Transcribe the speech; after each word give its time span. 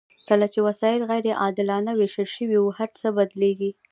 کله 0.29 0.45
چې 0.53 0.59
وسایل 0.67 1.01
غیر 1.09 1.25
عادلانه 1.43 1.91
ویشل 1.95 2.27
شوي 2.35 2.57
وي 2.59 2.71
هرڅه 2.79 3.07
بدلیږي. 3.17 3.71